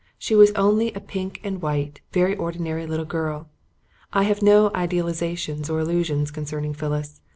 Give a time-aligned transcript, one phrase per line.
[0.17, 3.49] She was only a pink and white, very ordinary little girl.
[4.11, 7.21] I have no idealisations or illusions concerning Phyllis.